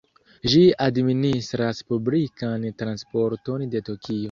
Ĝi 0.53 0.61
administras 0.85 1.83
publikan 1.93 2.67
transporton 2.83 3.71
de 3.77 3.87
Tokio. 3.93 4.19